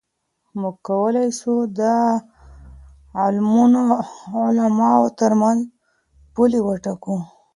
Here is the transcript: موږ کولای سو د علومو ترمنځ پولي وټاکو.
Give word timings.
موږ 0.59 0.75
کولای 0.87 1.27
سو 1.39 1.53
د 1.79 1.81
علومو 4.47 4.99
ترمنځ 5.19 5.59
پولي 6.33 6.59
وټاکو. 6.63 7.15